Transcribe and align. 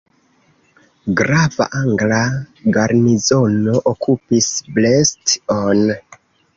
Grava 1.19 1.67
angla 1.81 2.23
garnizono 2.79 3.79
okupis 3.95 4.53
Brest-on. 4.75 5.91